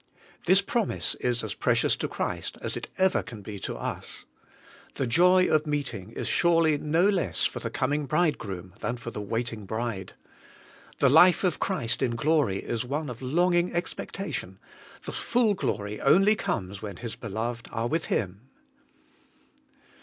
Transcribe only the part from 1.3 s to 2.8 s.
as precious to Christ as